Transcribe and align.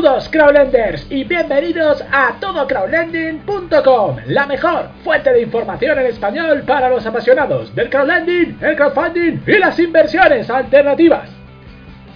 Saludos 0.00 0.28
crowdlenders 0.28 1.06
y 1.10 1.24
bienvenidos 1.24 2.04
a 2.12 2.36
todocrowdlending.com, 2.38 4.16
la 4.28 4.46
mejor 4.46 4.90
fuente 5.02 5.32
de 5.32 5.42
información 5.42 5.98
en 5.98 6.06
español 6.06 6.62
para 6.64 6.88
los 6.88 7.04
apasionados 7.04 7.74
del 7.74 7.90
crowdlending, 7.90 8.58
el 8.60 8.76
crowdfunding 8.76 9.40
y 9.44 9.58
las 9.58 9.76
inversiones 9.80 10.48
alternativas. 10.50 11.28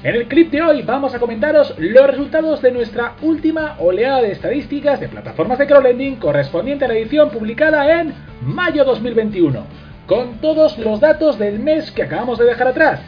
En 0.05 0.15
el 0.15 0.29
clip 0.29 0.53
de 0.53 0.63
hoy 0.63 0.83
vamos 0.83 1.13
a 1.13 1.19
comentaros 1.19 1.75
los 1.77 2.07
resultados 2.07 2.63
de 2.63 2.71
nuestra 2.71 3.15
última 3.21 3.75
oleada 3.81 4.23
de 4.23 4.31
estadísticas 4.31 5.01
de 5.01 5.09
plataformas 5.09 5.59
de 5.59 5.67
crowdlending 5.67 6.21
correspondiente 6.21 6.85
a 6.85 6.89
la 6.89 6.95
edición 6.95 7.31
publicada 7.31 8.01
en 8.01 8.15
mayo 8.43 8.85
2021, 8.85 9.67
con 10.07 10.41
todos 10.41 10.79
los 10.79 11.01
datos 11.01 11.37
del 11.37 11.59
mes 11.59 11.91
que 11.91 12.05
acabamos 12.05 12.39
de 12.39 12.45
dejar 12.45 12.69
atrás. 12.69 13.01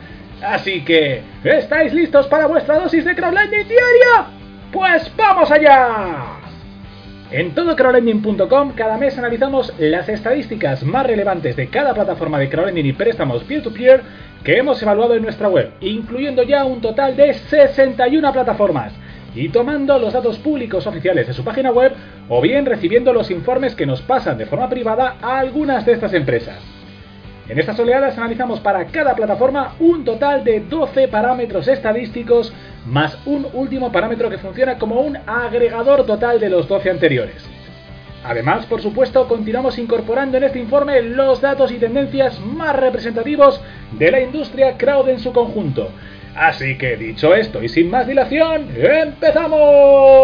Así 0.43 0.85
que, 0.85 1.23
¿estáis 1.45 1.95
listos 1.95 2.27
para 2.27 2.47
vuestra 2.47 2.81
dosis 2.81 3.05
de 3.05 3.15
crowdlending 3.15 3.69
diaria? 3.69 4.44
Pues 4.73 5.11
vamos 5.17 5.51
allá. 5.51 6.41
En 7.31 7.55
todocrowdlending.com 7.55 8.73
cada 8.77 8.97
mes 8.97 9.19
analizamos 9.19 9.73
las 9.79 10.09
estadísticas 10.09 10.85
más 10.85 11.07
relevantes 11.07 11.57
de 11.57 11.69
cada 11.69 11.95
plataforma 11.95 12.39
de 12.39 12.49
crowdlending 12.49 12.87
y 12.87 12.93
préstamos 12.93 13.43
peer-to-peer 13.45 14.03
que 14.45 14.59
hemos 14.59 14.81
evaluado 14.83 15.15
en 15.15 15.23
nuestra 15.23 15.49
web, 15.49 15.73
incluyendo 15.81 16.43
ya 16.43 16.65
un 16.65 16.81
total 16.81 17.17
de 17.17 17.35
61 17.35 18.33
plataformas, 18.33 18.93
y 19.35 19.49
tomando 19.49 19.99
los 19.99 20.13
datos 20.13 20.39
públicos 20.39 20.87
oficiales 20.87 21.27
de 21.27 21.33
su 21.33 21.43
página 21.43 21.73
web 21.73 21.93
o 22.29 22.41
bien 22.41 22.67
recibiendo 22.67 23.13
los 23.13 23.31
informes 23.31 23.75
que 23.75 23.87
nos 23.87 24.01
pasan 24.03 24.39
de 24.39 24.47
forma 24.47 24.69
privada 24.69 25.17
a 25.21 25.39
algunas 25.39 25.85
de 25.87 25.93
estas 25.93 26.13
empresas. 26.13 26.59
En 27.49 27.59
estas 27.59 27.79
oleadas 27.79 28.17
analizamos 28.17 28.61
para 28.61 28.87
cada 28.87 29.15
plataforma 29.15 29.75
un 29.81 30.05
total 30.05 30.45
de 30.45 30.61
12 30.61 31.09
parámetros 31.09 31.69
estadísticos 31.69 32.55
más 32.87 33.19
un 33.27 33.47
último 33.53 33.91
parámetro 33.91 34.31
que 34.31 34.39
funciona 34.39 34.79
como 34.79 35.01
un 35.01 35.17
agregador 35.27 36.05
total 36.07 36.41
de 36.41 36.51
los 36.51 36.69
12 36.69 36.91
anteriores. 36.91 37.45
Además, 38.25 38.65
por 38.67 38.81
supuesto, 38.81 39.29
continuamos 39.29 39.79
incorporando 39.79 40.39
en 40.39 40.45
este 40.45 40.59
informe 40.59 41.03
los 41.03 41.41
datos 41.43 41.71
y 41.71 41.77
tendencias 41.77 42.41
más 42.41 42.75
representativos 42.75 43.61
de 43.93 44.11
la 44.11 44.21
industria 44.21 44.79
crowd 44.79 45.11
en 45.11 45.21
su 45.21 45.33
conjunto. 45.33 45.91
Así 46.35 46.79
que 46.79 46.97
dicho 46.97 47.35
esto 47.35 47.63
y 47.63 47.69
sin 47.69 47.91
más 47.91 48.07
dilación, 48.07 48.69
¡empezamos! 48.77 50.15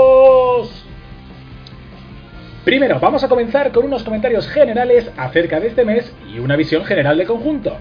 Primero, 2.64 2.98
vamos 3.00 3.22
a 3.22 3.28
comenzar 3.28 3.70
con 3.70 3.84
unos 3.84 4.02
comentarios 4.02 4.48
generales 4.48 5.10
acerca 5.16 5.60
de 5.60 5.68
este 5.68 5.84
mes 5.84 6.12
y 6.32 6.38
una 6.38 6.56
visión 6.56 6.84
general 6.84 7.18
de 7.18 7.26
conjunto. 7.26 7.76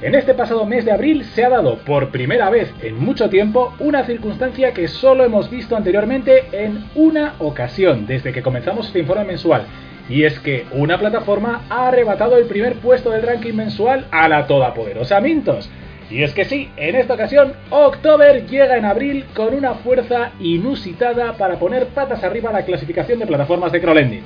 En 0.00 0.14
este 0.14 0.32
pasado 0.32 0.64
mes 0.64 0.84
de 0.84 0.92
abril 0.92 1.24
se 1.24 1.44
ha 1.44 1.48
dado 1.48 1.78
por 1.78 2.10
primera 2.10 2.50
vez 2.50 2.72
en 2.82 2.96
mucho 2.96 3.28
tiempo 3.28 3.74
una 3.80 4.04
circunstancia 4.04 4.72
que 4.72 4.86
solo 4.86 5.24
hemos 5.24 5.50
visto 5.50 5.74
anteriormente 5.76 6.44
en 6.52 6.84
una 6.94 7.34
ocasión 7.40 8.06
desde 8.06 8.32
que 8.32 8.40
comenzamos 8.40 8.86
este 8.86 9.00
informe 9.00 9.24
mensual. 9.24 9.64
Y 10.08 10.22
es 10.22 10.38
que 10.38 10.66
una 10.70 10.98
plataforma 10.98 11.62
ha 11.68 11.88
arrebatado 11.88 12.36
el 12.36 12.46
primer 12.46 12.74
puesto 12.76 13.10
del 13.10 13.22
ranking 13.22 13.54
mensual 13.54 14.06
a 14.12 14.28
la 14.28 14.46
todopoderosa 14.46 15.20
Mintos. 15.20 15.68
Y 16.08 16.22
es 16.22 16.32
que 16.32 16.44
sí, 16.44 16.70
en 16.76 16.94
esta 16.94 17.14
ocasión, 17.14 17.54
October 17.70 18.46
llega 18.46 18.76
en 18.76 18.84
abril 18.84 19.24
con 19.34 19.52
una 19.52 19.74
fuerza 19.74 20.30
inusitada 20.38 21.32
para 21.32 21.58
poner 21.58 21.88
patas 21.88 22.22
arriba 22.22 22.52
la 22.52 22.64
clasificación 22.64 23.18
de 23.18 23.26
plataformas 23.26 23.72
de 23.72 23.80
crowdlending. 23.80 24.22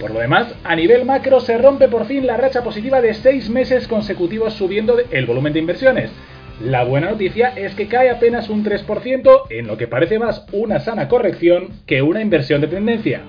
Por 0.00 0.12
lo 0.12 0.20
demás, 0.20 0.54
a 0.64 0.74
nivel 0.74 1.04
macro 1.04 1.40
se 1.40 1.58
rompe 1.58 1.86
por 1.86 2.06
fin 2.06 2.26
la 2.26 2.38
racha 2.38 2.64
positiva 2.64 3.02
de 3.02 3.12
6 3.12 3.50
meses 3.50 3.86
consecutivos 3.86 4.54
subiendo 4.54 4.96
el 5.10 5.26
volumen 5.26 5.52
de 5.52 5.58
inversiones. 5.58 6.10
La 6.58 6.84
buena 6.84 7.10
noticia 7.10 7.52
es 7.54 7.74
que 7.74 7.86
cae 7.86 8.08
apenas 8.08 8.48
un 8.48 8.64
3% 8.64 9.42
en 9.50 9.66
lo 9.66 9.76
que 9.76 9.88
parece 9.88 10.18
más 10.18 10.46
una 10.52 10.80
sana 10.80 11.06
corrección 11.06 11.68
que 11.86 12.00
una 12.00 12.22
inversión 12.22 12.62
de 12.62 12.68
tendencia. 12.68 13.20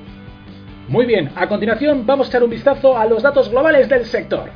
Muy 0.88 1.06
bien, 1.06 1.30
a 1.36 1.50
continuación 1.50 2.06
vamos 2.06 2.28
a 2.28 2.30
echar 2.30 2.44
un 2.44 2.50
vistazo 2.50 2.98
a 2.98 3.06
los 3.06 3.22
datos 3.22 3.50
globales 3.50 3.90
del 3.90 4.06
sector. 4.06 4.50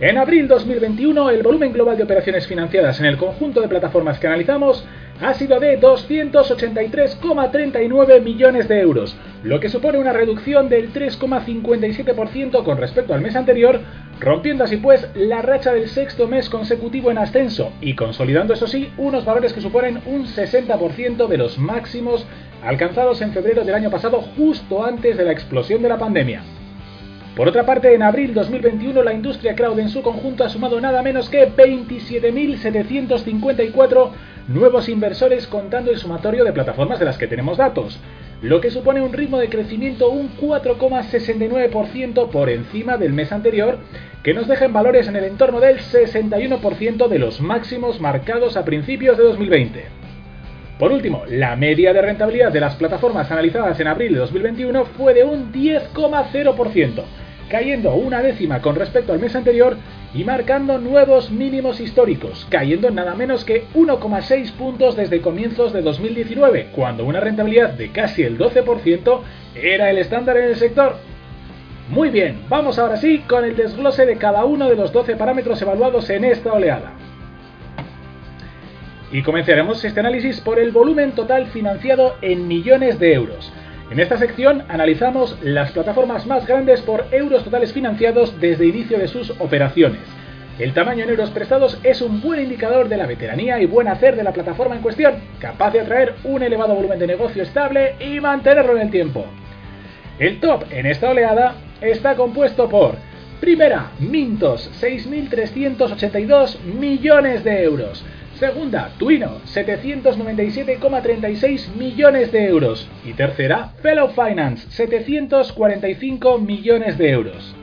En 0.00 0.16
abril 0.16 0.48
2021, 0.48 1.28
el 1.28 1.42
volumen 1.42 1.74
global 1.74 1.98
de 1.98 2.04
operaciones 2.04 2.46
financiadas 2.46 2.98
en 3.00 3.06
el 3.06 3.18
conjunto 3.18 3.60
de 3.60 3.68
plataformas 3.68 4.18
que 4.18 4.28
analizamos 4.28 4.82
ha 5.20 5.34
sido 5.34 5.60
de 5.60 5.78
283,39 5.78 8.22
millones 8.22 8.66
de 8.66 8.80
euros, 8.80 9.14
lo 9.42 9.60
que 9.60 9.68
supone 9.68 9.98
una 9.98 10.14
reducción 10.14 10.70
del 10.70 10.90
3,57% 10.94 12.64
con 12.64 12.78
respecto 12.78 13.12
al 13.12 13.20
mes 13.20 13.36
anterior, 13.36 13.82
rompiendo 14.18 14.64
así 14.64 14.78
pues 14.78 15.06
la 15.14 15.42
racha 15.42 15.74
del 15.74 15.90
sexto 15.90 16.26
mes 16.26 16.48
consecutivo 16.48 17.10
en 17.10 17.18
ascenso 17.18 17.70
y 17.82 17.94
consolidando 17.94 18.54
eso 18.54 18.66
sí 18.66 18.90
unos 18.96 19.26
valores 19.26 19.52
que 19.52 19.60
suponen 19.60 20.00
un 20.06 20.24
60% 20.24 21.28
de 21.28 21.36
los 21.36 21.58
máximos 21.58 22.26
alcanzados 22.64 23.20
en 23.20 23.34
febrero 23.34 23.66
del 23.66 23.74
año 23.74 23.90
pasado 23.90 24.22
justo 24.22 24.82
antes 24.82 25.18
de 25.18 25.24
la 25.24 25.32
explosión 25.32 25.82
de 25.82 25.90
la 25.90 25.98
pandemia. 25.98 26.42
Por 27.40 27.48
otra 27.48 27.64
parte, 27.64 27.94
en 27.94 28.02
abril 28.02 28.34
2021 28.34 29.02
la 29.02 29.14
industria 29.14 29.54
crowd 29.54 29.78
en 29.78 29.88
su 29.88 30.02
conjunto 30.02 30.44
ha 30.44 30.50
sumado 30.50 30.78
nada 30.78 31.02
menos 31.02 31.30
que 31.30 31.50
27.754 31.50 34.10
nuevos 34.48 34.90
inversores 34.90 35.46
contando 35.46 35.90
el 35.90 35.96
sumatorio 35.96 36.44
de 36.44 36.52
plataformas 36.52 36.98
de 36.98 37.06
las 37.06 37.16
que 37.16 37.28
tenemos 37.28 37.56
datos, 37.56 37.98
lo 38.42 38.60
que 38.60 38.70
supone 38.70 39.00
un 39.00 39.14
ritmo 39.14 39.38
de 39.38 39.48
crecimiento 39.48 40.10
un 40.10 40.36
4,69% 40.36 42.28
por 42.28 42.50
encima 42.50 42.98
del 42.98 43.14
mes 43.14 43.32
anterior, 43.32 43.78
que 44.22 44.34
nos 44.34 44.46
deja 44.46 44.66
en 44.66 44.74
valores 44.74 45.08
en 45.08 45.16
el 45.16 45.24
entorno 45.24 45.60
del 45.60 45.78
61% 45.78 47.08
de 47.08 47.18
los 47.18 47.40
máximos 47.40 48.02
marcados 48.02 48.58
a 48.58 48.66
principios 48.66 49.16
de 49.16 49.24
2020. 49.24 49.84
Por 50.78 50.92
último, 50.92 51.22
la 51.26 51.56
media 51.56 51.94
de 51.94 52.02
rentabilidad 52.02 52.52
de 52.52 52.60
las 52.60 52.74
plataformas 52.74 53.30
analizadas 53.30 53.80
en 53.80 53.86
abril 53.86 54.12
de 54.12 54.18
2021 54.18 54.84
fue 54.84 55.14
de 55.14 55.24
un 55.24 55.50
10,0%, 55.52 57.02
cayendo 57.50 57.94
una 57.94 58.22
décima 58.22 58.62
con 58.62 58.76
respecto 58.76 59.12
al 59.12 59.18
mes 59.18 59.34
anterior 59.34 59.76
y 60.14 60.24
marcando 60.24 60.78
nuevos 60.78 61.30
mínimos 61.30 61.80
históricos, 61.80 62.46
cayendo 62.48 62.90
nada 62.90 63.14
menos 63.14 63.44
que 63.44 63.64
1,6 63.74 64.52
puntos 64.52 64.96
desde 64.96 65.20
comienzos 65.20 65.72
de 65.72 65.82
2019, 65.82 66.68
cuando 66.74 67.04
una 67.04 67.20
rentabilidad 67.20 67.70
de 67.70 67.90
casi 67.90 68.22
el 68.22 68.38
12% 68.38 69.20
era 69.54 69.90
el 69.90 69.98
estándar 69.98 70.36
en 70.36 70.44
el 70.44 70.56
sector. 70.56 70.96
Muy 71.90 72.10
bien, 72.10 72.42
vamos 72.48 72.78
ahora 72.78 72.96
sí 72.96 73.18
con 73.28 73.44
el 73.44 73.56
desglose 73.56 74.06
de 74.06 74.16
cada 74.16 74.44
uno 74.44 74.68
de 74.68 74.76
los 74.76 74.92
12 74.92 75.16
parámetros 75.16 75.60
evaluados 75.60 76.08
en 76.08 76.24
esta 76.24 76.52
oleada. 76.52 76.92
Y 79.12 79.22
comenzaremos 79.22 79.84
este 79.84 79.98
análisis 79.98 80.40
por 80.40 80.60
el 80.60 80.70
volumen 80.70 81.12
total 81.12 81.48
financiado 81.48 82.14
en 82.22 82.46
millones 82.46 83.00
de 83.00 83.12
euros. 83.12 83.52
En 83.90 83.98
esta 83.98 84.18
sección 84.18 84.62
analizamos 84.68 85.36
las 85.42 85.72
plataformas 85.72 86.24
más 86.24 86.46
grandes 86.46 86.80
por 86.80 87.06
euros 87.10 87.42
totales 87.42 87.72
financiados 87.72 88.40
desde 88.40 88.66
inicio 88.66 88.96
de 88.98 89.08
sus 89.08 89.30
operaciones. 89.40 90.00
El 90.60 90.72
tamaño 90.74 91.02
en 91.02 91.10
euros 91.10 91.30
prestados 91.30 91.76
es 91.82 92.00
un 92.00 92.20
buen 92.20 92.40
indicador 92.40 92.88
de 92.88 92.96
la 92.96 93.06
veteranía 93.06 93.58
y 93.60 93.66
buen 93.66 93.88
hacer 93.88 94.14
de 94.14 94.22
la 94.22 94.32
plataforma 94.32 94.76
en 94.76 94.82
cuestión, 94.82 95.14
capaz 95.40 95.72
de 95.72 95.80
atraer 95.80 96.14
un 96.22 96.40
elevado 96.40 96.74
volumen 96.74 97.00
de 97.00 97.08
negocio 97.08 97.42
estable 97.42 97.96
y 97.98 98.20
mantenerlo 98.20 98.76
en 98.76 98.82
el 98.82 98.90
tiempo. 98.92 99.24
El 100.20 100.38
top 100.38 100.64
en 100.70 100.86
esta 100.86 101.10
oleada 101.10 101.54
está 101.80 102.14
compuesto 102.14 102.68
por 102.68 102.94
Primera, 103.40 103.90
Mintos, 103.98 104.70
6.382 104.80 106.60
millones 106.60 107.42
de 107.42 107.64
euros. 107.64 108.04
Segunda, 108.40 108.90
Twino, 108.98 109.38
797,36 109.44 111.76
millones 111.76 112.32
de 112.32 112.46
euros. 112.46 112.88
Y 113.04 113.12
tercera, 113.12 113.74
Fellow 113.82 114.08
Finance, 114.08 114.66
745 114.70 116.38
millones 116.38 116.96
de 116.96 117.10
euros. 117.10 117.54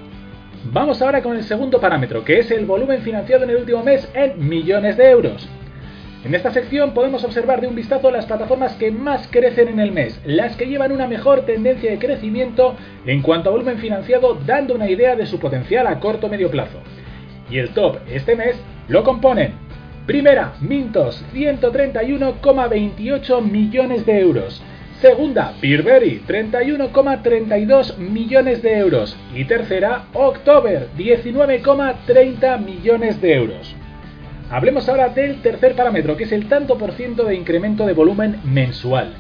Vamos 0.65 1.01
ahora 1.01 1.23
con 1.23 1.35
el 1.35 1.43
segundo 1.45 1.81
parámetro, 1.81 2.23
que 2.23 2.38
es 2.38 2.51
el 2.51 2.67
volumen 2.67 3.01
financiado 3.01 3.45
en 3.45 3.49
el 3.49 3.55
último 3.55 3.81
mes 3.81 4.07
en 4.13 4.47
millones 4.47 4.97
de 4.97 5.09
euros. 5.09 5.49
En 6.24 6.35
esta 6.35 6.51
sección 6.51 6.94
podemos 6.94 7.23
observar 7.23 7.59
de 7.59 7.65
un 7.65 7.73
vistazo 7.73 8.12
las 8.12 8.27
plataformas 8.27 8.75
que 8.75 8.91
más 8.91 9.27
crecen 9.31 9.69
en 9.69 9.80
el 9.80 9.91
mes, 9.91 10.21
las 10.25 10.56
que 10.57 10.68
llevan 10.68 10.91
una 10.91 11.07
mejor 11.07 11.47
tendencia 11.47 11.89
de 11.89 11.97
crecimiento 11.97 12.75
en 13.07 13.23
cuanto 13.23 13.50
a 13.50 13.53
volumen 13.53 13.80
financiado, 13.80 14.35
dando 14.45 14.75
una 14.75 14.88
idea 14.88 15.15
de 15.15 15.25
su 15.25 15.39
potencial 15.39 15.88
a 15.88 16.00
corto 16.00 16.27
o 16.27 16.30
medio 16.30 16.51
plazo. 16.51 16.77
Y 17.50 17.57
el 17.57 17.69
top 17.69 17.97
este 18.07 18.35
mes 18.35 18.62
lo 18.89 19.03
componen 19.03 19.65
Primera, 20.07 20.56
Mintos, 20.62 21.24
131,28 21.33 23.42
millones 23.42 24.06
de 24.06 24.21
euros. 24.21 24.63
Segunda, 25.01 25.54
Peerberry, 25.59 26.21
31,32 26.25 27.98
millones 27.98 28.62
de 28.62 28.77
euros. 28.77 29.18
Y 29.36 29.44
tercera, 29.44 30.06
October, 30.13 30.88
19,30 30.98 32.63
millones 32.63 33.19
de 33.19 33.33
euros. 33.33 33.75
Hablemos 34.50 34.88
ahora 34.88 35.09
del 35.09 35.42
tercer 35.42 35.75
parámetro, 35.75 36.15
que 36.15 36.24
es 36.24 36.31
el 36.31 36.48
tanto 36.48 36.77
por 36.77 36.94
ciento 36.94 37.25
de 37.25 37.36
incremento 37.36 37.86
de 37.86 37.92
volumen 37.92 38.39
mensual. 38.45 39.13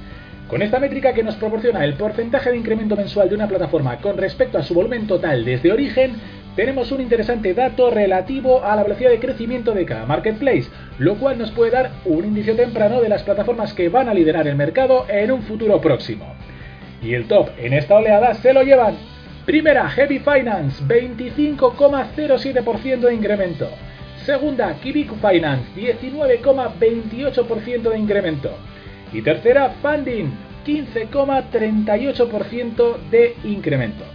Con 0.47 0.61
esta 0.61 0.79
métrica 0.79 1.11
que 1.11 1.23
nos 1.23 1.35
proporciona 1.35 1.83
el 1.83 1.95
porcentaje 1.95 2.51
de 2.51 2.57
incremento 2.57 2.95
mensual 2.95 3.27
de 3.27 3.35
una 3.35 3.49
plataforma 3.49 3.97
con 3.97 4.15
respecto 4.15 4.57
a 4.57 4.63
su 4.63 4.73
volumen 4.73 5.05
total 5.05 5.43
desde 5.43 5.73
origen, 5.73 6.13
tenemos 6.57 6.91
un 6.91 6.99
interesante 7.01 7.53
dato 7.53 7.89
relativo 7.91 8.65
a 8.65 8.75
la 8.75 8.81
velocidad 8.81 9.11
de 9.11 9.19
crecimiento 9.19 9.73
de 9.73 9.85
cada 9.85 10.07
marketplace, 10.07 10.71
lo 10.97 11.13
cual 11.17 11.37
nos 11.37 11.51
puede 11.51 11.69
dar 11.69 11.91
un 12.03 12.25
indicio 12.25 12.55
temprano 12.55 12.99
de 12.99 13.09
las 13.09 13.21
plataformas 13.21 13.75
que 13.75 13.89
van 13.89 14.09
a 14.09 14.13
liderar 14.15 14.47
el 14.47 14.55
mercado 14.55 15.05
en 15.07 15.31
un 15.31 15.43
futuro 15.43 15.79
próximo. 15.79 16.33
Y 17.03 17.13
el 17.13 17.27
top 17.27 17.49
en 17.59 17.73
esta 17.73 17.93
oleada 17.93 18.33
se 18.33 18.53
lo 18.53 18.63
llevan. 18.63 18.95
Primera, 19.45 19.87
Heavy 19.87 20.17
Finance, 20.17 20.83
25,07% 20.83 23.01
de 23.01 23.13
incremento. 23.13 23.69
Segunda, 24.25 24.73
Kibiku 24.81 25.13
Finance, 25.17 25.63
19,28% 25.75 27.91
de 27.91 27.99
incremento. 27.99 28.49
Y 29.13 29.21
tercera, 29.21 29.75
Funding, 29.83 30.31
15,38% 30.65 32.97
de 33.11 33.35
incremento. 33.43 34.05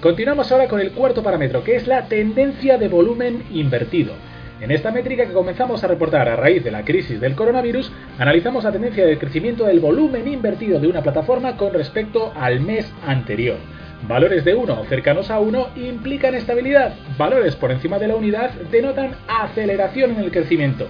Continuamos 0.00 0.50
ahora 0.50 0.66
con 0.66 0.80
el 0.80 0.92
cuarto 0.92 1.22
parámetro, 1.22 1.62
que 1.62 1.76
es 1.76 1.86
la 1.86 2.06
tendencia 2.06 2.78
de 2.78 2.88
volumen 2.88 3.44
invertido. 3.50 4.14
En 4.58 4.70
esta 4.70 4.90
métrica 4.90 5.26
que 5.26 5.34
comenzamos 5.34 5.84
a 5.84 5.88
reportar 5.88 6.26
a 6.26 6.36
raíz 6.36 6.64
de 6.64 6.70
la 6.70 6.86
crisis 6.86 7.20
del 7.20 7.34
coronavirus, 7.34 7.92
analizamos 8.18 8.64
la 8.64 8.72
tendencia 8.72 9.04
de 9.04 9.18
crecimiento 9.18 9.66
del 9.66 9.78
volumen 9.78 10.26
invertido 10.26 10.80
de 10.80 10.88
una 10.88 11.02
plataforma 11.02 11.58
con 11.58 11.74
respecto 11.74 12.32
al 12.34 12.60
mes 12.60 12.90
anterior. 13.06 13.58
Valores 14.08 14.42
de 14.46 14.54
1 14.54 14.84
cercanos 14.86 15.30
a 15.30 15.38
1 15.38 15.68
implican 15.76 16.34
estabilidad, 16.34 16.94
valores 17.18 17.54
por 17.54 17.70
encima 17.70 17.98
de 17.98 18.08
la 18.08 18.16
unidad 18.16 18.52
denotan 18.70 19.16
aceleración 19.28 20.12
en 20.12 20.20
el 20.20 20.30
crecimiento 20.30 20.88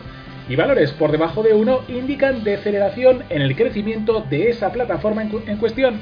y 0.51 0.57
valores 0.57 0.91
por 0.91 1.13
debajo 1.13 1.45
de 1.45 1.55
1 1.55 1.83
indican 1.89 2.43
deceleración 2.43 3.23
en 3.29 3.43
el 3.43 3.55
crecimiento 3.55 4.25
de 4.29 4.51
esa 4.51 4.73
plataforma 4.73 5.23
en, 5.23 5.57
cuestión 5.59 6.01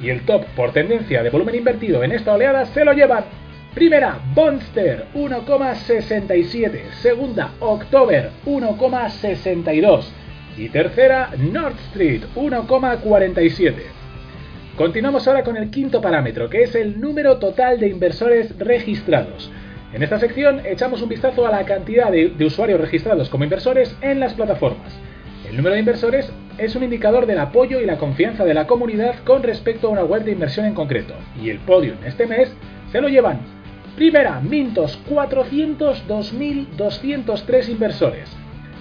y 0.00 0.10
el 0.10 0.22
top 0.22 0.44
por 0.56 0.72
tendencia 0.72 1.22
de 1.22 1.30
volumen 1.30 1.54
invertido 1.54 2.02
en 2.02 2.12
esta 2.12 2.34
oleada 2.34 2.66
se 2.66 2.84
lo 2.84 2.92
llevan. 2.92 3.24
Primera, 3.74 4.18
Bonster 4.34 5.06
1,67. 5.14 6.90
Segunda, 7.00 7.52
October 7.60 8.30
1,62. 8.46 10.04
Y 10.56 10.68
tercera, 10.70 11.30
North 11.38 11.78
Street 11.90 12.22
1,47. 12.34 13.74
Continuamos 14.76 15.26
ahora 15.26 15.42
con 15.42 15.56
el 15.56 15.70
quinto 15.70 16.00
parámetro, 16.00 16.48
que 16.48 16.62
es 16.62 16.74
el 16.74 17.00
número 17.00 17.38
total 17.38 17.78
de 17.78 17.88
inversores 17.88 18.56
registrados. 18.58 19.50
En 19.92 20.02
esta 20.02 20.18
sección 20.18 20.62
echamos 20.66 21.02
un 21.02 21.08
vistazo 21.08 21.46
a 21.46 21.50
la 21.50 21.64
cantidad 21.64 22.10
de, 22.10 22.28
de 22.30 22.44
usuarios 22.44 22.80
registrados 22.80 23.28
como 23.28 23.44
inversores 23.44 23.96
en 24.02 24.20
las 24.20 24.34
plataformas. 24.34 24.92
El 25.48 25.56
número 25.56 25.74
de 25.74 25.80
inversores 25.80 26.30
es 26.58 26.76
un 26.76 26.82
indicador 26.82 27.26
del 27.26 27.38
apoyo 27.38 27.80
y 27.80 27.86
la 27.86 27.96
confianza 27.98 28.44
de 28.44 28.54
la 28.54 28.66
comunidad 28.66 29.14
con 29.24 29.42
respecto 29.42 29.86
a 29.86 29.90
una 29.90 30.04
web 30.04 30.24
de 30.24 30.32
inversión 30.32 30.66
en 30.66 30.74
concreto, 30.74 31.14
y 31.40 31.48
el 31.50 31.60
podio 31.60 31.92
en 31.94 32.04
este 32.04 32.26
mes 32.26 32.52
se 32.92 33.00
lo 33.00 33.08
llevan. 33.08 33.38
Primera, 33.96 34.40
Mintos, 34.40 35.00
402.203 35.08 37.68
inversores. 37.68 38.28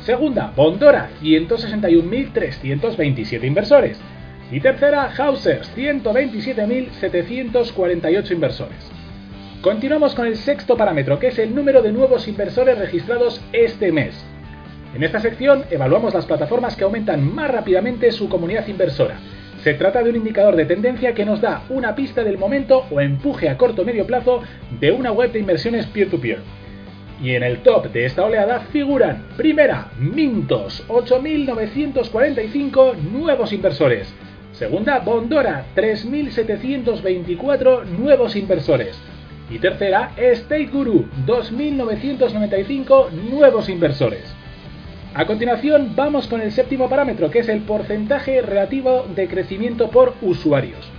Segunda, 0.04 0.52
Bondora, 0.56 1.10
161.327 1.22 3.44
inversores. 3.44 4.00
Y 4.52 4.60
tercera, 4.62 5.12
Hausers, 5.18 5.70
127.748 5.76 8.32
inversores. 8.32 8.92
Continuamos 9.62 10.16
con 10.16 10.26
el 10.28 10.38
sexto 10.38 10.78
parámetro, 10.78 11.20
que 11.20 11.28
es 11.28 11.38
el 11.40 11.54
número 11.54 11.82
de 11.82 11.92
nuevos 11.92 12.26
inversores 12.28 12.78
registrados 12.78 13.42
este 13.52 13.92
mes. 13.92 14.16
En 14.96 15.04
esta 15.04 15.20
sección 15.20 15.66
evaluamos 15.70 16.14
las 16.14 16.26
plataformas 16.26 16.76
que 16.76 16.84
aumentan 16.84 17.34
más 17.34 17.52
rápidamente 17.52 18.12
su 18.12 18.30
comunidad 18.30 18.68
inversora. 18.68 19.20
Se 19.64 19.74
trata 19.74 20.02
de 20.02 20.12
un 20.12 20.16
indicador 20.16 20.56
de 20.56 20.66
tendencia 20.66 21.14
que 21.14 21.26
nos 21.26 21.42
da 21.42 21.64
una 21.70 21.94
pista 21.96 22.24
del 22.24 22.38
momento 22.38 22.86
o 22.90 23.02
empuje 23.02 23.50
a 23.50 23.58
corto 23.58 23.82
o 23.82 23.86
medio 23.86 24.08
plazo 24.08 24.42
de 24.80 24.92
una 24.92 25.12
web 25.12 25.32
de 25.32 25.40
inversiones 25.40 25.86
peer-to-peer. 25.88 26.40
Y 27.22 27.32
en 27.32 27.44
el 27.44 27.64
top 27.64 27.92
de 27.92 28.06
esta 28.06 28.24
oleada 28.24 28.62
figuran, 28.72 29.26
primera, 29.36 29.88
Mintos, 30.00 30.86
8.945 30.88 32.96
nuevos 32.98 33.52
inversores. 33.52 34.14
Segunda, 34.54 35.00
Bondora, 35.00 35.66
3.724 35.76 37.86
nuevos 37.86 38.36
inversores. 38.36 38.96
Y 39.50 39.58
tercera, 39.60 40.12
State 40.18 40.68
Guru, 40.68 41.08
2.995 41.26 43.12
nuevos 43.12 43.70
inversores. 43.70 44.37
A 45.14 45.26
continuación 45.26 45.94
vamos 45.96 46.28
con 46.28 46.42
el 46.42 46.52
séptimo 46.52 46.90
parámetro, 46.90 47.32
que 47.32 47.40
es 47.40 47.50
el 47.50 47.62
porcentaje 47.62 48.42
relativo 48.42 49.06
de 49.16 49.28
crecimiento 49.28 49.90
por 49.90 50.14
usuarios. 50.22 50.92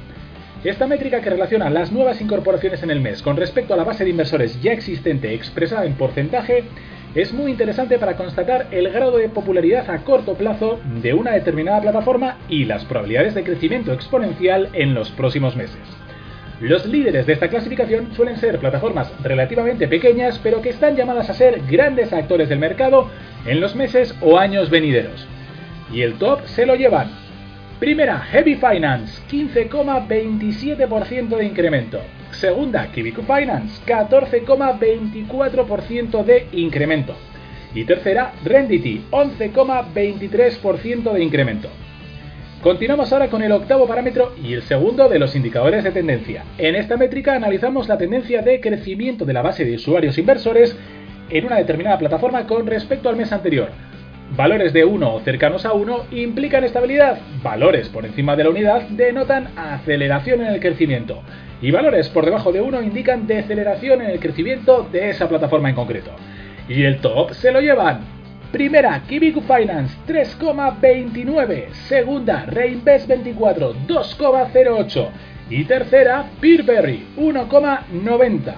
Esta 0.64 0.88
métrica 0.88 1.20
que 1.20 1.30
relaciona 1.30 1.70
las 1.70 1.92
nuevas 1.92 2.20
incorporaciones 2.20 2.82
en 2.82 2.90
el 2.90 3.00
mes 3.00 3.22
con 3.22 3.36
respecto 3.36 3.74
a 3.74 3.76
la 3.76 3.84
base 3.84 4.02
de 4.02 4.10
inversores 4.10 4.60
ya 4.60 4.72
existente 4.72 5.32
expresada 5.32 5.84
en 5.84 5.94
porcentaje 5.94 6.64
es 7.14 7.32
muy 7.32 7.52
interesante 7.52 7.96
para 7.98 8.16
constatar 8.16 8.66
el 8.72 8.90
grado 8.90 9.18
de 9.18 9.28
popularidad 9.28 9.88
a 9.88 9.98
corto 9.98 10.34
plazo 10.34 10.80
de 11.00 11.14
una 11.14 11.32
determinada 11.32 11.80
plataforma 11.80 12.38
y 12.48 12.64
las 12.64 12.84
probabilidades 12.84 13.34
de 13.34 13.44
crecimiento 13.44 13.92
exponencial 13.92 14.70
en 14.72 14.94
los 14.94 15.10
próximos 15.12 15.54
meses. 15.54 15.78
Los 16.60 16.86
líderes 16.86 17.24
de 17.24 17.34
esta 17.34 17.48
clasificación 17.48 18.12
suelen 18.14 18.36
ser 18.36 18.58
plataformas 18.58 19.12
relativamente 19.22 19.86
pequeñas, 19.86 20.40
pero 20.42 20.60
que 20.60 20.70
están 20.70 20.96
llamadas 20.96 21.30
a 21.30 21.34
ser 21.34 21.62
grandes 21.70 22.12
actores 22.12 22.48
del 22.48 22.58
mercado 22.58 23.08
en 23.48 23.60
los 23.60 23.74
meses 23.74 24.14
o 24.20 24.38
años 24.38 24.70
venideros. 24.70 25.26
Y 25.92 26.02
el 26.02 26.18
top 26.18 26.46
se 26.46 26.66
lo 26.66 26.74
llevan. 26.74 27.10
Primera, 27.80 28.18
Heavy 28.18 28.56
Finance, 28.56 29.22
15,27% 29.30 31.36
de 31.36 31.44
incremento. 31.44 32.00
Segunda, 32.32 32.90
Kibiku 32.92 33.22
Finance, 33.22 33.80
14,24% 33.86 36.24
de 36.24 36.48
incremento. 36.52 37.14
Y 37.74 37.84
tercera, 37.84 38.32
Rendity, 38.44 39.04
11,23% 39.10 41.12
de 41.12 41.22
incremento. 41.22 41.68
Continuamos 42.62 43.12
ahora 43.12 43.28
con 43.28 43.42
el 43.42 43.52
octavo 43.52 43.86
parámetro 43.86 44.34
y 44.42 44.52
el 44.52 44.62
segundo 44.62 45.08
de 45.08 45.20
los 45.20 45.36
indicadores 45.36 45.84
de 45.84 45.92
tendencia. 45.92 46.42
En 46.58 46.74
esta 46.74 46.96
métrica 46.96 47.34
analizamos 47.34 47.86
la 47.86 47.96
tendencia 47.96 48.42
de 48.42 48.60
crecimiento 48.60 49.24
de 49.24 49.32
la 49.32 49.42
base 49.42 49.64
de 49.64 49.76
usuarios 49.76 50.18
inversores 50.18 50.76
en 51.30 51.46
una 51.46 51.56
determinada 51.56 51.98
plataforma 51.98 52.46
con 52.46 52.66
respecto 52.66 53.08
al 53.08 53.16
mes 53.16 53.32
anterior. 53.32 53.70
Valores 54.36 54.72
de 54.72 54.84
1 54.84 55.14
o 55.14 55.20
cercanos 55.20 55.64
a 55.64 55.72
1 55.72 56.06
implican 56.10 56.64
estabilidad, 56.64 57.18
valores 57.42 57.88
por 57.88 58.04
encima 58.04 58.36
de 58.36 58.44
la 58.44 58.50
unidad 58.50 58.82
denotan 58.90 59.48
aceleración 59.56 60.42
en 60.42 60.48
el 60.48 60.60
crecimiento 60.60 61.22
y 61.60 61.70
valores 61.70 62.08
por 62.08 62.24
debajo 62.24 62.52
de 62.52 62.60
1 62.60 62.82
indican 62.82 63.26
deceleración 63.26 64.02
en 64.02 64.10
el 64.10 64.20
crecimiento 64.20 64.86
de 64.92 65.10
esa 65.10 65.28
plataforma 65.28 65.70
en 65.70 65.74
concreto. 65.74 66.10
Y 66.68 66.82
el 66.82 66.98
top 66.98 67.32
se 67.32 67.50
lo 67.50 67.60
llevan 67.60 68.18
Primera, 68.52 69.02
Kibiku 69.06 69.42
Finance 69.42 69.94
3,29. 70.06 71.70
Segunda, 71.86 72.46
Reinvest 72.46 73.06
24 73.06 73.74
2,08. 73.86 75.08
Y 75.50 75.64
tercera, 75.64 76.30
Peerberry 76.40 77.06
1,90. 77.18 78.54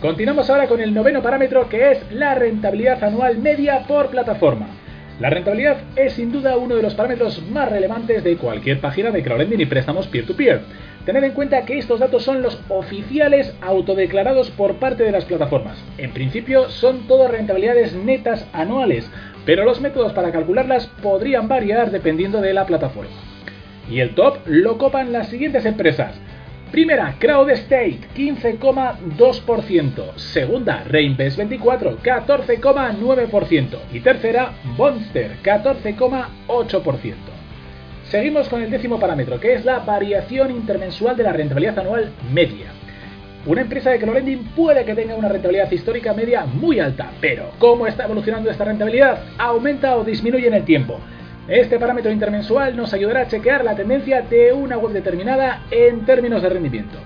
Continuamos 0.00 0.48
ahora 0.48 0.66
con 0.66 0.80
el 0.80 0.94
noveno 0.94 1.20
parámetro 1.20 1.68
que 1.68 1.90
es 1.90 2.10
la 2.10 2.34
rentabilidad 2.34 3.04
anual 3.04 3.36
media 3.36 3.84
por 3.86 4.08
plataforma. 4.08 4.66
La 5.20 5.28
rentabilidad 5.28 5.76
es 5.94 6.14
sin 6.14 6.32
duda 6.32 6.56
uno 6.56 6.74
de 6.74 6.80
los 6.80 6.94
parámetros 6.94 7.42
más 7.50 7.70
relevantes 7.70 8.24
de 8.24 8.38
cualquier 8.38 8.80
página 8.80 9.10
de 9.10 9.22
crowdlending 9.22 9.60
y 9.60 9.66
préstamos 9.66 10.06
peer-to-peer. 10.06 10.60
peer 10.60 10.90
Tened 11.04 11.24
en 11.24 11.32
cuenta 11.32 11.66
que 11.66 11.76
estos 11.76 12.00
datos 12.00 12.22
son 12.22 12.40
los 12.40 12.58
oficiales 12.70 13.54
autodeclarados 13.60 14.50
por 14.50 14.76
parte 14.76 15.02
de 15.02 15.12
las 15.12 15.26
plataformas. 15.26 15.76
En 15.98 16.12
principio 16.12 16.70
son 16.70 17.06
todas 17.06 17.30
rentabilidades 17.30 17.92
netas 17.92 18.46
anuales, 18.54 19.06
pero 19.44 19.66
los 19.66 19.82
métodos 19.82 20.14
para 20.14 20.32
calcularlas 20.32 20.86
podrían 21.02 21.46
variar 21.46 21.90
dependiendo 21.90 22.40
de 22.40 22.54
la 22.54 22.64
plataforma. 22.64 23.12
Y 23.90 24.00
el 24.00 24.14
top 24.14 24.38
lo 24.46 24.78
copan 24.78 25.12
las 25.12 25.28
siguientes 25.28 25.66
empresas. 25.66 26.18
Primera, 26.70 27.16
CrowdState, 27.18 28.00
15,2%. 28.16 30.16
Segunda, 30.16 30.84
Reinvest24, 30.84 31.98
14,9%. 31.98 33.78
Y 33.92 34.00
tercera, 34.00 34.52
Monster, 34.76 35.36
14,8%. 35.42 37.14
Seguimos 38.04 38.48
con 38.48 38.62
el 38.62 38.70
décimo 38.70 39.00
parámetro, 39.00 39.40
que 39.40 39.54
es 39.54 39.64
la 39.64 39.80
variación 39.80 40.52
intermensual 40.52 41.16
de 41.16 41.24
la 41.24 41.32
rentabilidad 41.32 41.80
anual 41.80 42.12
media. 42.32 42.66
Una 43.46 43.62
empresa 43.62 43.90
de 43.90 43.98
crowdlending 43.98 44.44
puede 44.54 44.84
que 44.84 44.94
tenga 44.94 45.14
una 45.14 45.28
rentabilidad 45.28 45.70
histórica 45.72 46.12
media 46.12 46.44
muy 46.44 46.78
alta, 46.78 47.10
pero 47.20 47.50
¿cómo 47.58 47.86
está 47.86 48.04
evolucionando 48.04 48.50
esta 48.50 48.64
rentabilidad? 48.64 49.18
¿Aumenta 49.38 49.96
o 49.96 50.04
disminuye 50.04 50.46
en 50.46 50.54
el 50.54 50.64
tiempo? 50.64 51.00
Este 51.48 51.78
parámetro 51.78 52.12
intermensual 52.12 52.76
nos 52.76 52.92
ayudará 52.92 53.22
a 53.22 53.28
chequear 53.28 53.64
la 53.64 53.74
tendencia 53.74 54.22
de 54.22 54.52
una 54.52 54.78
web 54.78 54.92
determinada 54.92 55.62
en 55.70 56.04
términos 56.04 56.42
de 56.42 56.48
rendimiento. 56.48 56.98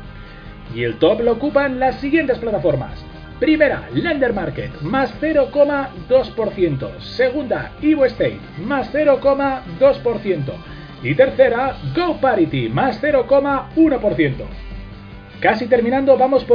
Y 0.74 0.82
el 0.82 0.98
top 0.98 1.20
lo 1.20 1.32
ocupan 1.32 1.78
las 1.78 2.00
siguientes 2.00 2.38
plataformas. 2.38 3.04
Primera, 3.38 3.88
Lender 3.92 4.32
Market, 4.32 4.80
más 4.82 5.14
0,2%. 5.20 7.00
Segunda, 7.00 7.72
Evo 7.82 8.04
State, 8.06 8.40
más 8.58 8.92
0,2%. 8.92 10.52
Y 11.02 11.14
tercera, 11.14 11.76
GoParity, 11.94 12.68
más 12.68 13.02
0,1%. 13.02 14.32
Casi 15.40 15.66
terminando, 15.66 16.16
vamos, 16.16 16.46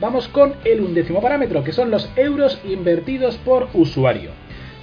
vamos 0.00 0.28
con 0.28 0.54
el 0.64 0.80
undécimo 0.80 1.20
parámetro, 1.20 1.62
que 1.62 1.72
son 1.72 1.90
los 1.90 2.10
euros 2.16 2.60
invertidos 2.64 3.36
por 3.38 3.68
usuario. 3.74 4.30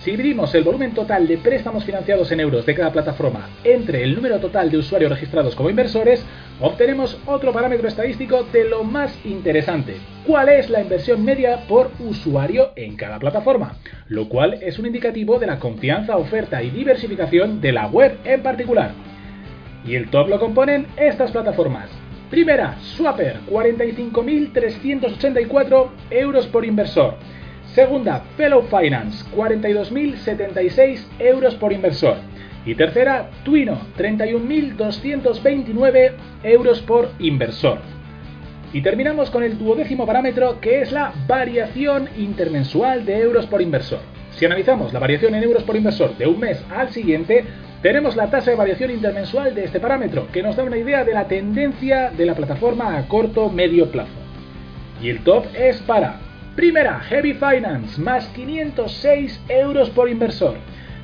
Si 0.05 0.11
dividimos 0.11 0.53
el 0.53 0.63
volumen 0.63 0.93
total 0.93 1.27
de 1.27 1.39
préstamos 1.39 1.83
financiados 1.83 2.31
en 2.31 2.39
euros 2.39 2.63
de 2.63 2.75
cada 2.75 2.91
plataforma 2.91 3.49
entre 3.63 4.03
el 4.03 4.13
número 4.13 4.39
total 4.39 4.69
de 4.69 4.77
usuarios 4.77 5.09
registrados 5.09 5.55
como 5.55 5.71
inversores, 5.71 6.23
obtenemos 6.61 7.19
otro 7.25 7.51
parámetro 7.51 7.87
estadístico 7.87 8.43
de 8.43 8.69
lo 8.69 8.83
más 8.83 9.19
interesante. 9.25 9.95
¿Cuál 10.27 10.49
es 10.49 10.69
la 10.69 10.83
inversión 10.83 11.25
media 11.25 11.61
por 11.67 11.89
usuario 11.97 12.69
en 12.75 12.95
cada 12.95 13.17
plataforma? 13.17 13.77
Lo 14.07 14.29
cual 14.29 14.59
es 14.61 14.77
un 14.77 14.85
indicativo 14.85 15.39
de 15.39 15.47
la 15.47 15.57
confianza, 15.57 16.17
oferta 16.17 16.61
y 16.61 16.69
diversificación 16.69 17.59
de 17.59 17.71
la 17.71 17.87
web 17.87 18.19
en 18.25 18.43
particular. 18.43 18.91
Y 19.87 19.95
el 19.95 20.11
top 20.11 20.29
lo 20.29 20.39
componen 20.39 20.85
estas 20.97 21.31
plataformas. 21.31 21.89
Primera, 22.29 22.77
Swapper, 22.79 23.39
45.384 23.49 25.87
euros 26.11 26.45
por 26.45 26.63
inversor. 26.63 27.15
Segunda, 27.75 28.23
Fellow 28.37 28.63
Finance, 28.63 29.23
42.076 29.35 31.05
euros 31.19 31.53
por 31.55 31.73
inversor. 31.73 32.15
Y 32.65 32.75
tercera, 32.75 33.29
Twino, 33.43 33.81
31.229 33.97 36.13
euros 36.43 36.79
por 36.79 37.11
inversor. 37.19 37.79
Y 38.71 38.81
terminamos 38.81 39.29
con 39.29 39.43
el 39.43 39.57
duodécimo 39.57 40.05
parámetro 40.05 40.61
que 40.61 40.79
es 40.81 40.93
la 40.93 41.11
variación 41.27 42.07
intermensual 42.17 43.05
de 43.05 43.19
euros 43.19 43.45
por 43.45 43.61
inversor. 43.61 43.99
Si 44.31 44.45
analizamos 44.45 44.93
la 44.93 44.99
variación 44.99 45.35
en 45.35 45.43
euros 45.43 45.63
por 45.63 45.75
inversor 45.75 46.15
de 46.17 46.27
un 46.27 46.39
mes 46.39 46.63
al 46.73 46.93
siguiente, 46.93 47.43
tenemos 47.81 48.15
la 48.15 48.29
tasa 48.29 48.51
de 48.51 48.57
variación 48.57 48.91
intermensual 48.91 49.53
de 49.53 49.65
este 49.65 49.81
parámetro, 49.81 50.29
que 50.31 50.41
nos 50.41 50.55
da 50.55 50.63
una 50.63 50.77
idea 50.77 51.03
de 51.03 51.13
la 51.13 51.27
tendencia 51.27 52.09
de 52.09 52.25
la 52.25 52.35
plataforma 52.35 52.97
a 52.97 53.05
corto 53.09 53.49
medio 53.49 53.91
plazo. 53.91 54.13
Y 55.01 55.09
el 55.09 55.25
top 55.25 55.47
es 55.53 55.81
para 55.81 56.21
Primera, 56.55 57.01
Heavy 57.01 57.33
Finance, 57.33 57.99
más 57.99 58.27
506 58.27 59.41
euros 59.49 59.89
por 59.89 60.09
inversor. 60.09 60.55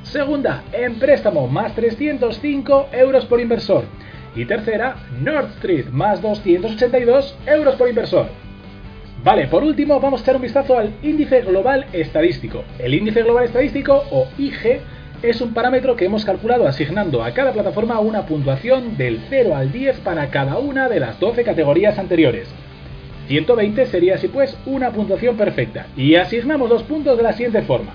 Segunda, 0.02 0.62
en 0.72 0.94
préstamo, 0.94 1.46
más 1.46 1.74
305 1.74 2.88
euros 2.90 3.26
por 3.26 3.38
inversor. 3.38 3.84
Y 4.34 4.46
tercera, 4.46 4.96
North 5.20 5.50
Street, 5.56 5.88
más 5.92 6.22
282 6.22 7.36
euros 7.44 7.74
por 7.74 7.86
inversor. 7.86 8.28
Vale, 9.22 9.46
por 9.48 9.62
último 9.62 10.00
vamos 10.00 10.20
a 10.20 10.22
echar 10.22 10.36
un 10.36 10.42
vistazo 10.42 10.78
al 10.78 10.94
índice 11.02 11.42
global 11.42 11.84
estadístico. 11.92 12.64
El 12.78 12.94
índice 12.94 13.22
global 13.22 13.44
estadístico, 13.44 14.04
o 14.10 14.28
IG, 14.38 14.80
es 15.22 15.42
un 15.42 15.52
parámetro 15.52 15.96
que 15.96 16.06
hemos 16.06 16.24
calculado 16.24 16.66
asignando 16.66 17.22
a 17.22 17.34
cada 17.34 17.52
plataforma 17.52 18.00
una 18.00 18.24
puntuación 18.24 18.96
del 18.96 19.20
0 19.28 19.54
al 19.54 19.70
10 19.70 19.98
para 19.98 20.30
cada 20.30 20.56
una 20.56 20.88
de 20.88 20.98
las 20.98 21.20
12 21.20 21.44
categorías 21.44 21.98
anteriores. 21.98 22.48
120 23.32 23.86
sería 23.86 24.16
así 24.16 24.28
pues 24.28 24.58
una 24.66 24.90
puntuación 24.90 25.38
perfecta. 25.38 25.86
Y 25.96 26.16
asignamos 26.16 26.68
los 26.68 26.82
puntos 26.82 27.16
de 27.16 27.22
la 27.22 27.32
siguiente 27.32 27.62
forma. 27.62 27.92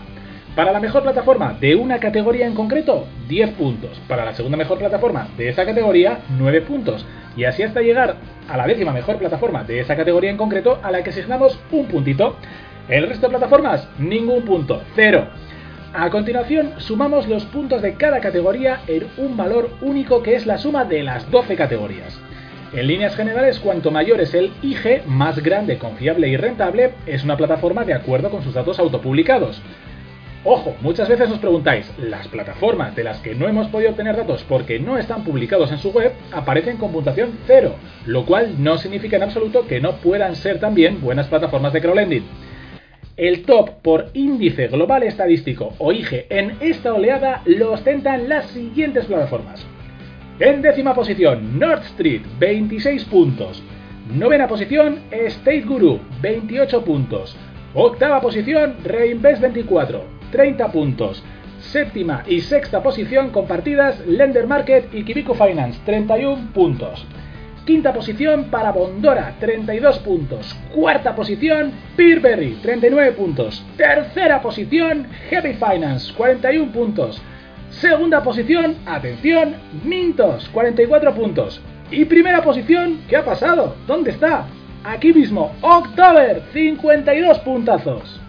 Para 0.55 0.71
la 0.71 0.79
mejor 0.79 1.03
plataforma 1.03 1.55
de 1.61 1.75
una 1.75 1.99
categoría 1.99 2.47
en 2.47 2.55
concreto, 2.55 3.05
10 3.29 3.51
puntos. 3.51 4.01
Para 4.07 4.25
la 4.25 4.33
segunda 4.33 4.57
mejor 4.57 4.79
plataforma 4.79 5.27
de 5.37 5.49
esa 5.49 5.63
categoría, 5.63 6.21
9 6.39 6.61
puntos. 6.61 7.05
Y 7.35 7.43
así 7.43 7.61
hasta 7.61 7.81
llegar 7.81 8.15
a 8.49 8.57
la 8.57 8.65
décima 8.65 8.91
mejor 8.91 9.17
plataforma 9.17 9.63
de 9.63 9.79
esa 9.79 9.95
categoría 9.95 10.31
en 10.31 10.37
concreto, 10.37 10.79
a 10.81 10.89
la 10.89 11.03
que 11.03 11.11
asignamos 11.11 11.59
un 11.71 11.85
puntito. 11.85 12.35
El 12.89 13.07
resto 13.07 13.27
de 13.27 13.37
plataformas, 13.37 13.87
ningún 13.99 14.41
punto, 14.43 14.81
cero. 14.95 15.27
A 15.93 16.09
continuación, 16.09 16.73
sumamos 16.77 17.27
los 17.27 17.45
puntos 17.45 17.83
de 17.83 17.93
cada 17.93 18.21
categoría 18.21 18.79
en 18.87 19.05
un 19.17 19.37
valor 19.37 19.69
único 19.81 20.23
que 20.23 20.33
es 20.33 20.47
la 20.47 20.57
suma 20.57 20.83
de 20.83 21.03
las 21.03 21.29
12 21.29 21.55
categorías. 21.55 22.19
En 22.73 22.85
líneas 22.85 23.15
generales, 23.15 23.59
cuanto 23.59 23.91
mayor 23.91 24.19
es 24.19 24.33
el 24.33 24.51
IG, 24.61 25.05
más 25.07 25.39
grande, 25.39 25.77
confiable 25.77 26.27
y 26.27 26.35
rentable 26.35 26.91
es 27.05 27.23
una 27.23 27.37
plataforma 27.37 27.85
de 27.85 27.93
acuerdo 27.93 28.29
con 28.29 28.43
sus 28.43 28.53
datos 28.53 28.77
autopublicados. 28.77 29.61
Ojo, 30.43 30.75
muchas 30.81 31.07
veces 31.07 31.31
os 31.31 31.39
preguntáis, 31.39 31.89
las 31.97 32.27
plataformas 32.27 32.93
de 32.95 33.05
las 33.05 33.19
que 33.19 33.35
no 33.35 33.47
hemos 33.47 33.67
podido 33.69 33.91
obtener 33.91 34.17
datos 34.17 34.43
porque 34.47 34.79
no 34.79 34.97
están 34.97 35.23
publicados 35.23 35.71
en 35.71 35.77
su 35.77 35.91
web 35.91 36.11
aparecen 36.31 36.77
con 36.77 36.91
puntuación 36.91 37.39
cero, 37.47 37.75
lo 38.05 38.25
cual 38.25 38.61
no 38.61 38.77
significa 38.77 39.15
en 39.15 39.23
absoluto 39.23 39.65
que 39.65 39.79
no 39.79 39.93
puedan 39.97 40.35
ser 40.35 40.59
también 40.59 40.99
buenas 41.01 41.27
plataformas 41.27 41.71
de 41.71 41.81
crowdlending. 41.81 42.25
El 43.15 43.43
top 43.43 43.81
por 43.81 44.11
índice 44.13 44.67
global 44.67 45.03
estadístico 45.03 45.73
o 45.79 45.91
IG 45.91 46.27
en 46.29 46.57
esta 46.59 46.93
oleada 46.93 47.41
lo 47.45 47.71
ostentan 47.71 48.29
las 48.29 48.45
siguientes 48.47 49.05
plataformas. 49.05 49.65
En 50.39 50.61
décima 50.61 50.93
posición, 50.93 51.57
North 51.57 51.83
Street, 51.85 52.21
26 52.37 53.05
puntos. 53.05 53.63
Novena 54.13 54.47
posición, 54.47 54.99
State 55.09 55.61
Guru, 55.61 55.99
28 56.21 56.85
puntos. 56.85 57.35
Octava 57.73 58.21
posición, 58.21 58.75
Reinvest 58.83 59.41
24, 59.41 60.03
30 60.31 60.71
puntos. 60.71 61.23
Séptima 61.59 62.23
y 62.27 62.41
sexta 62.41 62.83
posición 62.83 63.31
compartidas, 63.31 64.05
Lender 64.05 64.45
Market 64.45 64.93
y 64.93 65.03
Kibico 65.03 65.33
Finance, 65.33 65.79
31 65.85 66.53
puntos. 66.53 67.03
Quinta 67.65 67.91
posición 67.91 68.45
para 68.51 68.71
Bondora, 68.71 69.33
32 69.39 69.99
puntos. 69.99 70.55
Cuarta 70.71 71.15
posición, 71.15 71.71
Peerberry, 71.95 72.59
39 72.61 73.13
puntos. 73.13 73.65
Tercera 73.75 74.39
posición, 74.43 75.07
Heavy 75.31 75.53
Finance, 75.53 76.13
41 76.13 76.71
puntos. 76.71 77.19
Segunda 77.81 78.23
posición, 78.23 78.75
atención, 78.87 79.55
Mintos, 79.83 80.49
44 80.49 81.13
puntos. 81.13 81.61
Y 81.91 82.05
primera 82.05 82.41
posición, 82.41 83.01
¿qué 83.07 83.17
ha 83.17 83.23
pasado? 83.23 83.75
¿Dónde 83.85 84.09
está? 84.09 84.47
Aquí 84.83 85.13
mismo, 85.13 85.55
October, 85.61 86.41
52 86.53 87.37
puntazos. 87.39 88.19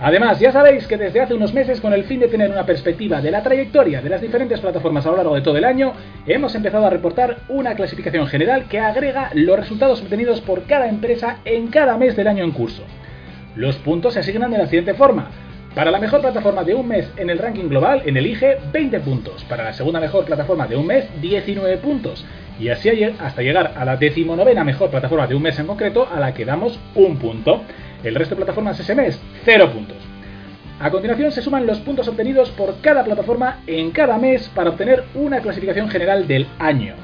Además, 0.00 0.40
ya 0.40 0.50
sabéis 0.50 0.88
que 0.88 0.96
desde 0.96 1.20
hace 1.20 1.34
unos 1.34 1.54
meses, 1.54 1.80
con 1.80 1.92
el 1.92 2.02
fin 2.02 2.18
de 2.18 2.26
tener 2.26 2.50
una 2.50 2.66
perspectiva 2.66 3.20
de 3.20 3.30
la 3.30 3.44
trayectoria 3.44 4.02
de 4.02 4.10
las 4.10 4.20
diferentes 4.20 4.58
plataformas 4.58 5.06
a 5.06 5.10
lo 5.10 5.16
largo 5.18 5.36
de 5.36 5.42
todo 5.42 5.56
el 5.58 5.64
año, 5.64 5.92
hemos 6.26 6.52
empezado 6.56 6.84
a 6.84 6.90
reportar 6.90 7.36
una 7.48 7.76
clasificación 7.76 8.26
general 8.26 8.64
que 8.64 8.80
agrega 8.80 9.30
los 9.34 9.60
resultados 9.60 10.02
obtenidos 10.02 10.40
por 10.40 10.64
cada 10.64 10.88
empresa 10.88 11.38
en 11.44 11.68
cada 11.68 11.96
mes 11.98 12.16
del 12.16 12.26
año 12.26 12.42
en 12.42 12.50
curso. 12.50 12.82
Los 13.54 13.76
puntos 13.76 14.14
se 14.14 14.20
asignan 14.20 14.50
de 14.50 14.58
la 14.58 14.66
siguiente 14.66 14.94
forma. 14.94 15.30
Para 15.74 15.90
la 15.90 15.98
mejor 15.98 16.20
plataforma 16.20 16.64
de 16.64 16.74
un 16.74 16.86
mes 16.86 17.10
en 17.16 17.30
el 17.30 17.38
ranking 17.38 17.68
global, 17.68 18.02
en 18.04 18.18
el 18.18 18.26
IGE, 18.26 18.58
20 18.70 19.00
puntos. 19.00 19.42
Para 19.44 19.64
la 19.64 19.72
segunda 19.72 20.00
mejor 20.00 20.26
plataforma 20.26 20.66
de 20.66 20.76
un 20.76 20.86
mes, 20.86 21.08
19 21.22 21.78
puntos. 21.78 22.26
Y 22.60 22.68
así 22.68 22.90
hasta 23.18 23.40
llegar 23.40 23.72
a 23.74 23.84
la 23.86 23.96
decimonovena 23.96 24.64
mejor 24.64 24.90
plataforma 24.90 25.26
de 25.26 25.34
un 25.34 25.40
mes 25.40 25.58
en 25.58 25.66
concreto, 25.66 26.06
a 26.14 26.20
la 26.20 26.34
que 26.34 26.44
damos 26.44 26.78
un 26.94 27.16
punto. 27.16 27.62
El 28.04 28.14
resto 28.14 28.34
de 28.34 28.40
plataformas 28.40 28.78
ese 28.78 28.94
mes, 28.94 29.18
0 29.46 29.70
puntos. 29.72 29.96
A 30.78 30.90
continuación 30.90 31.32
se 31.32 31.40
suman 31.40 31.66
los 31.66 31.78
puntos 31.80 32.06
obtenidos 32.06 32.50
por 32.50 32.78
cada 32.82 33.02
plataforma 33.02 33.60
en 33.66 33.92
cada 33.92 34.18
mes 34.18 34.50
para 34.50 34.70
obtener 34.70 35.04
una 35.14 35.40
clasificación 35.40 35.88
general 35.88 36.28
del 36.28 36.48
año. 36.58 36.96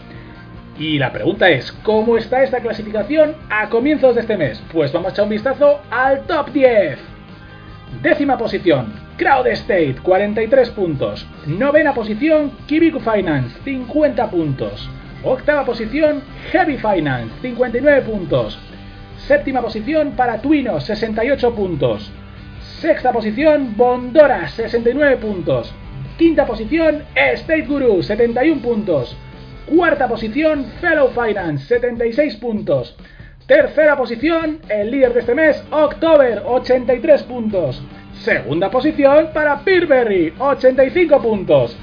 Y 0.79 0.99
la 0.99 1.11
pregunta 1.11 1.49
es, 1.49 1.73
¿cómo 1.73 2.19
está 2.19 2.43
esta 2.43 2.61
clasificación 2.61 3.35
a 3.49 3.71
comienzos 3.71 4.15
de 4.15 4.21
este 4.21 4.37
mes? 4.37 4.63
Pues 4.71 4.93
vamos 4.93 5.09
a 5.09 5.13
echar 5.13 5.25
un 5.25 5.31
vistazo 5.31 5.81
al 5.91 6.27
top 6.27 6.53
10. 6.53 7.18
Décima 8.03 8.39
posición, 8.39 8.93
Crowd 9.17 9.49
State, 9.49 9.97
43 10.03 10.71
puntos. 10.71 11.27
Novena 11.47 11.95
posición, 11.95 12.53
Kibiku 12.67 13.01
Finance, 13.01 13.59
50 13.65 14.31
puntos. 14.31 14.89
Octava 15.25 15.65
posición, 15.65 16.23
Heavy 16.53 16.77
Finance, 16.77 17.35
59 17.43 18.03
puntos. 18.03 18.57
Séptima 19.27 19.61
posición 19.61 20.13
para 20.13 20.41
Twino, 20.41 20.81
68 20.81 21.55
puntos. 21.55 22.13
Sexta 22.81 23.13
posición, 23.13 23.77
Bondora, 23.77 24.47
69 24.47 25.17
puntos. 25.17 25.75
Quinta 26.17 26.47
posición, 26.47 27.03
State 27.17 27.67
Guru, 27.67 28.01
71 28.03 28.63
puntos. 28.63 29.17
Cuarta 29.67 30.07
posición, 30.07 30.67
Fellow 30.81 31.11
Finance, 31.11 31.67
76 31.67 32.37
puntos. 32.37 32.97
Tercera 33.49 33.97
posición, 33.97 34.59
el 34.69 34.91
líder 34.91 35.15
de 35.15 35.21
este 35.21 35.35
mes, 35.35 35.65
October, 35.71 36.43
83 36.45 37.23
puntos. 37.23 37.83
Segunda 38.21 38.71
posición 38.71 39.31
para 39.33 39.61
Peerberry, 39.61 40.35
85 40.39 41.23
puntos. 41.23 41.75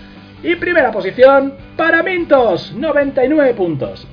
Y 0.43 0.57
primera 0.57 0.91
posición 0.91 1.55
para 1.75 2.03
Mintos, 2.03 2.71
99 2.75 3.55
puntos. 3.55 4.07